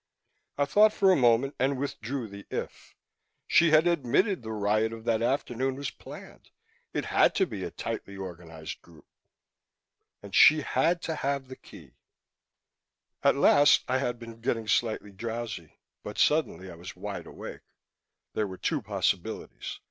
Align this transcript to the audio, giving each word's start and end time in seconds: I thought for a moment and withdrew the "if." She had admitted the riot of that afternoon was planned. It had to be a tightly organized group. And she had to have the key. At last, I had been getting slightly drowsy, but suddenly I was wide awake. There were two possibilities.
I 0.57 0.65
thought 0.65 0.93
for 0.93 1.11
a 1.11 1.15
moment 1.15 1.53
and 1.59 1.77
withdrew 1.77 2.27
the 2.27 2.47
"if." 2.49 2.95
She 3.45 3.69
had 3.69 3.85
admitted 3.85 4.41
the 4.41 4.51
riot 4.51 4.93
of 4.93 5.03
that 5.03 5.21
afternoon 5.21 5.75
was 5.75 5.91
planned. 5.91 6.49
It 6.91 7.05
had 7.13 7.35
to 7.35 7.45
be 7.45 7.63
a 7.63 7.69
tightly 7.69 8.17
organized 8.17 8.81
group. 8.81 9.05
And 10.23 10.33
she 10.33 10.61
had 10.61 11.03
to 11.03 11.13
have 11.13 11.49
the 11.49 11.55
key. 11.55 11.97
At 13.21 13.35
last, 13.35 13.83
I 13.87 13.99
had 13.99 14.17
been 14.17 14.41
getting 14.41 14.67
slightly 14.67 15.11
drowsy, 15.11 15.77
but 16.01 16.17
suddenly 16.17 16.71
I 16.71 16.75
was 16.75 16.95
wide 16.95 17.27
awake. 17.27 17.61
There 18.33 18.47
were 18.47 18.57
two 18.57 18.81
possibilities. 18.81 19.79